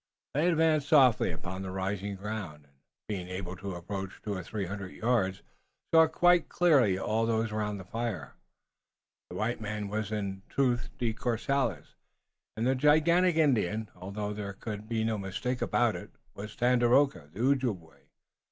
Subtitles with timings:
[0.33, 2.73] They advanced softly upon rising ground, and
[3.07, 5.43] being able to approach two or three hundred yards,
[5.93, 8.33] saw quite clearly all those around the fire.
[9.29, 11.93] The white man was in truth De Courcelles,
[12.57, 17.31] and the gigantic Indian, although there could have been no mistake about him, was Tandakora,
[17.31, 18.07] the Ojibway.